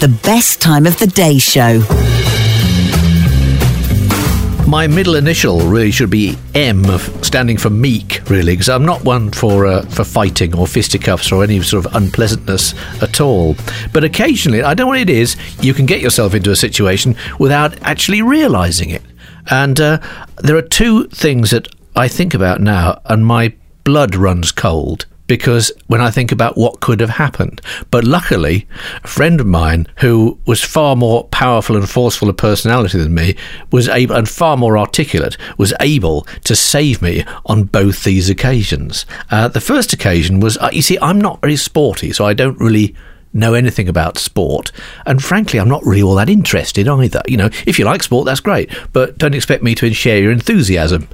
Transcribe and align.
The 0.00 0.08
best 0.22 0.62
time 0.62 0.86
of 0.86 0.98
the 0.98 1.06
day 1.06 1.36
show. 1.36 1.80
My 4.66 4.86
middle 4.86 5.14
initial 5.14 5.60
really 5.60 5.90
should 5.90 6.08
be 6.08 6.38
M, 6.54 6.86
standing 7.22 7.58
for 7.58 7.68
meek, 7.68 8.22
really, 8.30 8.54
because 8.54 8.70
I'm 8.70 8.86
not 8.86 9.04
one 9.04 9.30
for 9.30 9.66
uh, 9.66 9.82
for 9.82 10.04
fighting 10.04 10.56
or 10.56 10.66
fisticuffs 10.66 11.30
or 11.30 11.44
any 11.44 11.60
sort 11.60 11.84
of 11.84 11.94
unpleasantness 11.94 12.72
at 13.02 13.20
all. 13.20 13.56
But 13.92 14.02
occasionally, 14.02 14.62
I 14.62 14.72
don't 14.72 14.86
know 14.86 14.92
what 14.92 15.00
it 15.00 15.10
is, 15.10 15.36
you 15.60 15.74
can 15.74 15.84
get 15.84 16.00
yourself 16.00 16.34
into 16.34 16.50
a 16.50 16.56
situation 16.56 17.14
without 17.38 17.78
actually 17.82 18.22
realizing 18.22 18.88
it. 18.88 19.02
And 19.50 19.78
uh, 19.78 19.98
there 20.38 20.56
are 20.56 20.62
two 20.62 21.08
things 21.08 21.50
that 21.50 21.68
I 21.94 22.08
think 22.08 22.32
about 22.32 22.62
now, 22.62 23.02
and 23.04 23.26
my 23.26 23.52
blood 23.84 24.14
runs 24.14 24.50
cold 24.50 25.04
because 25.30 25.70
when 25.86 26.00
I 26.00 26.10
think 26.10 26.32
about 26.32 26.56
what 26.56 26.80
could 26.80 26.98
have 26.98 27.10
happened. 27.10 27.62
But 27.92 28.02
luckily, 28.02 28.66
a 29.04 29.06
friend 29.06 29.40
of 29.40 29.46
mine 29.46 29.86
who 29.98 30.36
was 30.44 30.60
far 30.60 30.96
more 30.96 31.22
powerful 31.28 31.76
and 31.76 31.88
forceful 31.88 32.28
a 32.28 32.32
personality 32.32 32.98
than 32.98 33.14
me 33.14 33.36
was 33.70 33.88
able 33.88 34.16
and 34.16 34.28
far 34.28 34.56
more 34.56 34.76
articulate 34.76 35.36
was 35.56 35.72
able 35.78 36.22
to 36.42 36.56
save 36.56 37.00
me 37.00 37.24
on 37.46 37.62
both 37.62 38.02
these 38.02 38.28
occasions. 38.28 39.06
Uh, 39.30 39.46
the 39.46 39.60
first 39.60 39.92
occasion 39.92 40.40
was, 40.40 40.58
uh, 40.58 40.70
you 40.72 40.82
see, 40.82 40.98
I'm 41.00 41.20
not 41.20 41.40
very 41.40 41.54
sporty, 41.54 42.12
so 42.12 42.26
I 42.26 42.34
don't 42.34 42.58
really 42.58 42.96
know 43.32 43.54
anything 43.54 43.88
about 43.88 44.18
sport. 44.18 44.72
And 45.06 45.22
frankly, 45.22 45.58
I'm 45.58 45.68
not 45.68 45.84
really 45.84 46.02
all 46.02 46.16
that 46.16 46.28
interested 46.28 46.88
either. 46.88 47.22
You 47.26 47.36
know, 47.36 47.50
if 47.66 47.78
you 47.78 47.84
like 47.84 48.02
sport, 48.02 48.26
that's 48.26 48.40
great, 48.40 48.70
but 48.92 49.18
don't 49.18 49.34
expect 49.34 49.62
me 49.62 49.74
to 49.76 49.92
share 49.92 50.18
your 50.18 50.32
enthusiasm. 50.32 51.08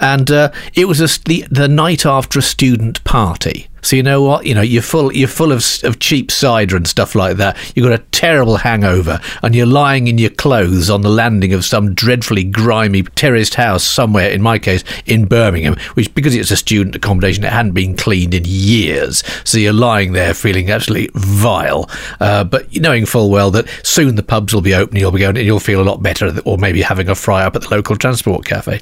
And 0.00 0.30
uh, 0.30 0.52
it 0.74 0.86
was 0.86 1.00
a, 1.00 1.20
the, 1.24 1.46
the 1.50 1.68
night 1.68 2.04
after 2.04 2.38
a 2.38 2.42
student 2.42 3.02
party. 3.04 3.69
So 3.82 3.96
you 3.96 4.02
know 4.02 4.22
what? 4.22 4.46
You 4.46 4.54
know 4.54 4.60
you're 4.60 4.82
full. 4.82 5.12
You're 5.12 5.28
full 5.28 5.52
of 5.52 5.64
of 5.84 5.98
cheap 5.98 6.30
cider 6.30 6.76
and 6.76 6.86
stuff 6.86 7.14
like 7.14 7.36
that. 7.38 7.56
You've 7.74 7.88
got 7.88 7.98
a 7.98 8.04
terrible 8.12 8.56
hangover, 8.56 9.20
and 9.42 9.54
you're 9.54 9.66
lying 9.66 10.06
in 10.06 10.18
your 10.18 10.30
clothes 10.30 10.90
on 10.90 11.02
the 11.02 11.08
landing 11.08 11.52
of 11.52 11.64
some 11.64 11.94
dreadfully 11.94 12.44
grimy 12.44 13.02
terraced 13.02 13.54
house 13.54 13.84
somewhere. 13.84 14.30
In 14.30 14.42
my 14.42 14.58
case, 14.58 14.84
in 15.06 15.26
Birmingham, 15.26 15.76
which 15.94 16.12
because 16.14 16.34
it's 16.34 16.50
a 16.50 16.56
student 16.56 16.94
accommodation, 16.94 17.44
it 17.44 17.52
hadn't 17.52 17.72
been 17.72 17.96
cleaned 17.96 18.34
in 18.34 18.44
years. 18.44 19.22
So 19.44 19.58
you're 19.58 19.72
lying 19.72 20.12
there 20.12 20.34
feeling 20.34 20.70
absolutely 20.70 21.10
vile, 21.14 21.88
uh, 22.20 22.44
but 22.44 22.74
knowing 22.76 23.06
full 23.06 23.30
well 23.30 23.50
that 23.52 23.68
soon 23.82 24.16
the 24.16 24.22
pubs 24.22 24.54
will 24.54 24.60
be 24.60 24.74
open. 24.74 24.96
You'll 24.96 25.12
be 25.12 25.20
going, 25.20 25.36
and 25.36 25.46
you'll 25.46 25.60
feel 25.60 25.80
a 25.80 25.84
lot 25.84 26.02
better, 26.02 26.38
or 26.44 26.58
maybe 26.58 26.82
having 26.82 27.08
a 27.08 27.14
fry 27.14 27.44
up 27.44 27.56
at 27.56 27.62
the 27.62 27.70
local 27.70 27.96
transport 27.96 28.44
cafe. 28.44 28.80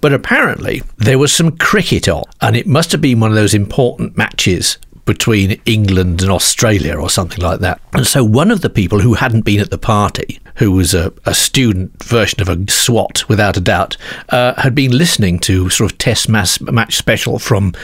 But 0.00 0.12
apparently 0.12 0.82
there 0.98 1.18
was 1.18 1.32
some 1.32 1.56
cricket 1.56 2.08
on, 2.08 2.24
and 2.40 2.56
it 2.56 2.66
must 2.66 2.92
have 2.92 3.00
been 3.00 3.20
one 3.20 3.30
of 3.30 3.36
those 3.36 3.54
important 3.54 4.16
matches 4.16 4.31
matches 4.32 4.78
between 5.04 5.60
England 5.66 6.22
and 6.22 6.30
Australia 6.30 6.94
or 6.94 7.10
something 7.10 7.40
like 7.40 7.60
that. 7.60 7.80
And 7.92 8.06
so 8.06 8.22
one 8.22 8.50
of 8.52 8.60
the 8.60 8.70
people 8.70 9.00
who 9.00 9.14
hadn't 9.14 9.44
been 9.44 9.60
at 9.60 9.70
the 9.70 9.78
party, 9.78 10.38
who 10.56 10.70
was 10.72 10.94
a, 10.94 11.12
a 11.26 11.34
student 11.34 12.02
version 12.04 12.40
of 12.40 12.48
a 12.48 12.70
SWAT 12.70 13.28
without 13.28 13.56
a 13.56 13.60
doubt, 13.60 13.96
uh, 14.28 14.54
had 14.60 14.74
been 14.74 14.96
listening 14.96 15.40
to 15.40 15.68
sort 15.70 15.90
of 15.90 15.98
test 15.98 16.28
match 16.28 16.96
special 16.96 17.38
from 17.40 17.74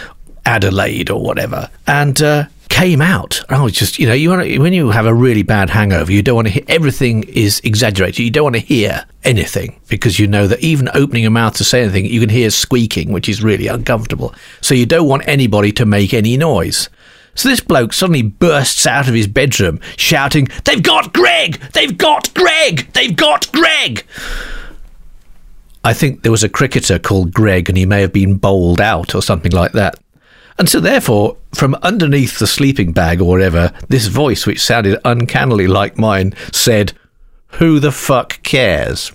Adelaide 0.46 1.10
or 1.10 1.20
whatever. 1.20 1.68
And 1.86 2.22
uh, 2.22 2.44
came 2.68 3.00
out. 3.00 3.42
Oh, 3.50 3.56
I 3.56 3.62
was 3.62 3.72
just, 3.72 3.98
you 3.98 4.06
know, 4.06 4.12
you 4.12 4.30
want 4.30 4.44
to, 4.44 4.58
when 4.58 4.72
you 4.72 4.90
have 4.90 5.06
a 5.06 5.14
really 5.14 5.42
bad 5.42 5.70
hangover, 5.70 6.12
you 6.12 6.22
don't 6.22 6.36
want 6.36 6.48
to 6.48 6.52
hear 6.52 6.64
everything 6.68 7.24
is 7.24 7.60
exaggerated. 7.64 8.18
You 8.18 8.30
don't 8.30 8.44
want 8.44 8.56
to 8.56 8.60
hear 8.60 9.04
anything 9.24 9.80
because 9.88 10.18
you 10.18 10.26
know 10.26 10.46
that 10.46 10.60
even 10.60 10.88
opening 10.94 11.22
your 11.22 11.30
mouth 11.30 11.56
to 11.56 11.64
say 11.64 11.82
anything, 11.82 12.06
you 12.06 12.20
can 12.20 12.28
hear 12.28 12.50
squeaking, 12.50 13.12
which 13.12 13.28
is 13.28 13.42
really 13.42 13.66
uncomfortable. 13.66 14.34
So 14.60 14.74
you 14.74 14.86
don't 14.86 15.08
want 15.08 15.26
anybody 15.26 15.72
to 15.72 15.86
make 15.86 16.14
any 16.14 16.36
noise. 16.36 16.88
So 17.34 17.48
this 17.48 17.60
bloke 17.60 17.92
suddenly 17.92 18.22
bursts 18.22 18.86
out 18.86 19.08
of 19.08 19.14
his 19.14 19.28
bedroom 19.28 19.80
shouting, 19.96 20.48
They've 20.64 20.82
got 20.82 21.12
Greg! 21.12 21.60
They've 21.72 21.96
got 21.96 22.34
Greg! 22.34 22.92
They've 22.92 23.14
got 23.14 23.50
Greg! 23.52 24.04
I 25.84 25.94
think 25.94 26.22
there 26.22 26.32
was 26.32 26.42
a 26.42 26.48
cricketer 26.48 26.98
called 26.98 27.32
Greg 27.32 27.68
and 27.68 27.78
he 27.78 27.86
may 27.86 28.00
have 28.00 28.12
been 28.12 28.36
bowled 28.36 28.80
out 28.80 29.14
or 29.14 29.22
something 29.22 29.52
like 29.52 29.72
that. 29.72 29.98
And 30.58 30.68
so, 30.68 30.80
therefore, 30.80 31.36
from 31.54 31.76
underneath 31.82 32.38
the 32.38 32.46
sleeping 32.46 32.92
bag 32.92 33.20
or 33.20 33.28
whatever, 33.28 33.72
this 33.88 34.06
voice, 34.06 34.44
which 34.44 34.60
sounded 34.60 35.00
uncannily 35.04 35.68
like 35.68 35.96
mine, 35.96 36.34
said, 36.52 36.92
Who 37.52 37.78
the 37.78 37.92
fuck 37.92 38.42
cares? 38.42 39.12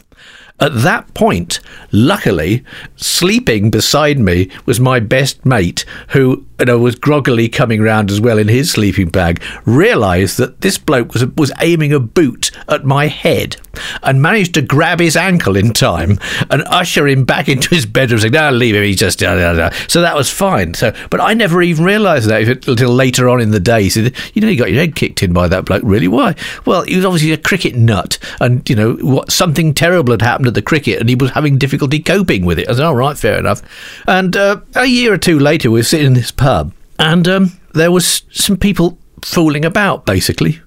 At 0.60 0.82
that 0.84 1.14
point, 1.14 1.60
luckily, 1.92 2.64
sleeping 2.96 3.70
beside 3.70 4.20
me 4.20 4.50
was 4.66 4.80
my 4.80 5.02
best 5.02 5.46
mate, 5.46 5.84
who 6.10 6.46
was 6.70 6.96
groggily 6.96 7.50
coming 7.50 7.82
round 7.82 8.12
as 8.12 8.22
well 8.22 8.38
in 8.38 8.48
his 8.48 8.72
sleeping 8.72 9.10
bag, 9.10 9.42
realised 9.66 10.38
that 10.38 10.62
this 10.62 10.78
bloke 10.78 11.14
was 11.14 11.26
was 11.36 11.52
aiming 11.60 11.94
a 11.94 12.00
boot 12.00 12.52
at 12.68 12.86
my 12.86 13.08
head, 13.08 13.58
and 14.02 14.22
managed 14.22 14.54
to 14.54 14.62
grab 14.62 15.00
his 15.00 15.16
ankle 15.16 15.56
in 15.56 15.74
time 15.74 16.20
and 16.50 16.64
usher 16.68 17.08
him 17.08 17.26
back 17.26 17.50
into 17.50 17.74
his 17.74 17.86
bedroom, 17.86 18.20
saying, 18.20 18.34
"No, 18.34 18.52
leave 18.52 18.76
him. 18.76 18.84
He's 18.84 18.98
just." 18.98 19.20
Da. 19.20 19.70
So 19.88 20.02
that 20.02 20.16
was 20.16 20.30
fine. 20.30 20.74
So, 20.74 20.94
but 21.10 21.22
I 21.22 21.34
never 21.34 21.62
even 21.62 21.86
realised 21.86 22.30
that 22.30 22.68
until 22.68 22.90
later 22.90 23.30
on 23.30 23.42
in 23.42 23.52
the 23.52 23.60
day. 23.60 23.84
He 23.84 23.90
said, 23.90 24.14
"You 24.34 24.42
know, 24.42 24.48
you 24.48 24.58
got 24.58 24.72
your 24.72 24.80
head 24.80 24.96
kicked 24.96 25.24
in 25.24 25.34
by 25.34 25.48
that 25.48 25.66
bloke. 25.66 25.84
Really? 25.84 26.08
Why? 26.08 26.36
Well, 26.66 26.84
he 26.84 26.96
was 26.96 27.06
obviously 27.06 27.32
a 27.32 27.38
cricket 27.38 27.76
nut, 27.76 28.18
and 28.40 28.68
you 28.70 28.76
know 28.76 28.94
what? 28.96 29.32
Something 29.32 29.74
terrible 29.74 30.12
had 30.12 30.22
happened 30.22 30.48
at 30.48 30.54
the 30.54 30.62
cricket, 30.62 31.00
and 31.00 31.10
he 31.10 31.16
was 31.16 31.32
having 31.32 31.58
difficulty 31.58 32.00
coping 32.00 32.46
with 32.46 32.60
it." 32.60 32.70
I 32.70 32.74
said, 32.74 32.86
"All 32.86 32.96
right, 32.96 33.18
fair 33.18 33.38
enough." 33.38 33.62
And 34.08 34.36
uh, 34.36 34.62
a 34.76 34.86
year 34.86 35.14
or 35.14 35.18
two 35.18 35.40
later, 35.40 35.72
we 35.72 35.80
were 35.80 35.84
sitting 35.84 36.08
in 36.08 36.14
this 36.14 36.32
pub, 36.32 36.44
and 37.00 37.28
um, 37.28 37.52
there 37.74 37.92
was 37.92 38.24
some 38.32 38.58
people 38.58 38.98
fooling 39.24 39.66
about, 39.66 40.06
basically, 40.06 40.62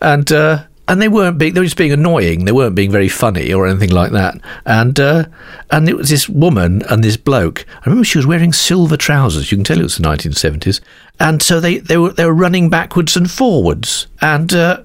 and. 0.00 0.30
Uh, 0.30 0.64
and 0.88 1.00
they 1.00 1.08
weren't 1.08 1.38
being, 1.38 1.54
they 1.54 1.60
were 1.60 1.66
just 1.66 1.76
being 1.76 1.92
annoying. 1.92 2.44
They 2.44 2.52
weren't 2.52 2.74
being 2.74 2.90
very 2.90 3.08
funny 3.08 3.52
or 3.52 3.66
anything 3.66 3.90
like 3.90 4.10
that. 4.12 4.38
And 4.66 4.98
uh, 4.98 5.26
and 5.70 5.88
it 5.88 5.96
was 5.96 6.10
this 6.10 6.28
woman 6.28 6.82
and 6.90 7.04
this 7.04 7.16
bloke. 7.16 7.64
I 7.68 7.86
remember 7.86 8.04
she 8.04 8.18
was 8.18 8.26
wearing 8.26 8.52
silver 8.52 8.96
trousers. 8.96 9.50
You 9.50 9.58
can 9.58 9.64
tell 9.64 9.78
it 9.78 9.84
was 9.84 9.96
the 9.96 10.02
1970s. 10.02 10.80
And 11.20 11.40
so 11.40 11.60
they, 11.60 11.78
they 11.78 11.96
were 11.96 12.10
they 12.10 12.24
were 12.24 12.34
running 12.34 12.68
backwards 12.68 13.16
and 13.16 13.30
forwards. 13.30 14.08
And 14.20 14.52
uh, 14.52 14.82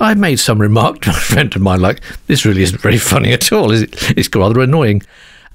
I 0.00 0.14
made 0.14 0.40
some 0.40 0.60
remark 0.60 1.02
to 1.02 1.10
a 1.10 1.12
friend 1.30 1.54
of 1.54 1.62
mine 1.62 1.80
like, 1.80 2.00
"This 2.26 2.44
really 2.44 2.62
isn't 2.62 2.80
very 2.80 2.98
funny 2.98 3.32
at 3.32 3.52
all. 3.52 3.70
Is 3.70 3.82
it? 3.82 4.18
It's 4.18 4.34
rather 4.34 4.60
annoying." 4.60 5.02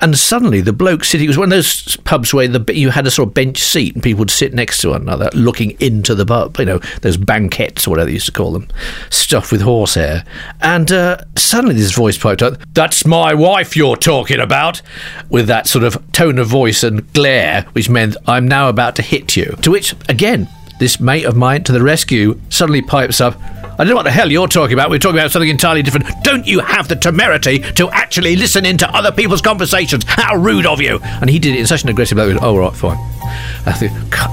And 0.01 0.17
suddenly 0.17 0.61
the 0.61 0.73
bloke 0.73 1.03
sitting, 1.03 1.25
it 1.25 1.29
was 1.29 1.37
one 1.37 1.47
of 1.47 1.49
those 1.51 1.97
pubs 1.97 2.33
where 2.33 2.47
the, 2.47 2.73
you 2.73 2.89
had 2.89 3.05
a 3.05 3.11
sort 3.11 3.27
of 3.27 3.33
bench 3.33 3.57
seat 3.57 3.93
and 3.95 4.03
people 4.03 4.19
would 4.19 4.31
sit 4.31 4.53
next 4.53 4.79
to 4.81 4.89
one 4.89 5.01
another 5.01 5.29
looking 5.33 5.71
into 5.81 6.15
the 6.15 6.25
pub, 6.25 6.57
you 6.57 6.65
know, 6.65 6.79
those 7.01 7.17
banquettes 7.17 7.85
or 7.85 7.91
whatever 7.91 8.07
they 8.07 8.13
used 8.13 8.27
to 8.27 8.31
call 8.31 8.51
them, 8.51 8.67
stuffed 9.09 9.51
with 9.51 9.61
horsehair. 9.61 10.23
And 10.61 10.91
uh, 10.91 11.17
suddenly 11.35 11.75
this 11.75 11.93
voice 11.93 12.17
piped 12.17 12.41
up, 12.41 12.59
That's 12.73 13.05
my 13.05 13.33
wife 13.33 13.75
you're 13.75 13.97
talking 13.97 14.39
about, 14.39 14.81
with 15.29 15.47
that 15.47 15.67
sort 15.67 15.83
of 15.83 16.11
tone 16.13 16.39
of 16.39 16.47
voice 16.47 16.83
and 16.83 17.11
glare, 17.13 17.65
which 17.73 17.89
meant 17.89 18.15
I'm 18.25 18.47
now 18.47 18.69
about 18.69 18.95
to 18.97 19.01
hit 19.01 19.35
you. 19.35 19.55
To 19.63 19.71
which, 19.71 19.93
again, 20.07 20.47
this 20.79 20.99
mate 21.01 21.25
of 21.25 21.35
mine 21.35 21.63
to 21.65 21.73
the 21.73 21.83
rescue 21.83 22.39
suddenly 22.49 22.81
pipes 22.81 23.19
up, 23.19 23.35
I 23.79 23.85
don't 23.85 23.91
know 23.91 23.95
what 23.95 24.03
the 24.03 24.11
hell 24.11 24.29
you're 24.29 24.49
talking 24.49 24.73
about. 24.73 24.89
We're 24.89 24.99
talking 24.99 25.17
about 25.17 25.31
something 25.31 25.47
entirely 25.47 25.81
different. 25.83 26.05
Don't 26.21 26.45
you 26.45 26.59
have 26.59 26.89
the 26.89 26.97
temerity 26.97 27.59
to 27.59 27.89
actually 27.91 28.35
listen 28.35 28.65
into 28.65 28.85
other 28.93 29.09
people's 29.09 29.41
conversations? 29.41 30.03
How 30.05 30.35
rude 30.35 30.65
of 30.65 30.81
you! 30.81 30.99
And 31.01 31.29
he 31.29 31.39
did 31.39 31.55
it 31.55 31.59
in 31.61 31.65
such 31.65 31.83
an 31.83 31.89
aggressive 31.89 32.17
way. 32.17 32.37
Oh, 32.41 32.57
right, 32.57 32.75
fine. 32.75 32.97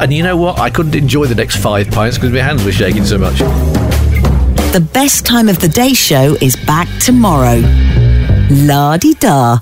And 0.01 0.13
you 0.13 0.25
know 0.25 0.37
what? 0.37 0.59
I 0.59 0.69
couldn't 0.69 0.97
enjoy 0.97 1.27
the 1.27 1.37
next 1.37 1.63
five 1.63 1.89
pints 1.93 2.19
because 2.19 2.33
my 2.33 2.41
hands 2.41 2.65
were 2.65 2.73
shaking 2.73 3.05
so 3.05 3.19
much. 3.19 3.39
The 4.73 4.85
best 4.93 5.25
time 5.25 5.49
of 5.49 5.61
the 5.61 5.69
day 5.69 5.95
show 5.95 6.37
is 6.43 6.57
back 6.67 6.89
tomorrow. 6.99 7.63
La 8.51 8.97
di 8.97 9.15
da. 9.15 9.61